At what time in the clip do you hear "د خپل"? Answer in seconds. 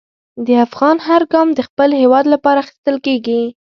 1.53-1.89